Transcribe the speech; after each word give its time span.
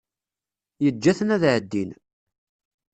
Yeǧǧa-ten 0.83 1.33
ad 1.35 1.43
ɛeddin. 1.53 1.91